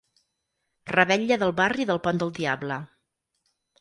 Revetlla 0.95 1.37
del 1.43 1.53
barri 1.61 1.87
del 1.91 2.01
Pont 2.07 2.23
del 2.25 2.33
Diable. 2.41 2.79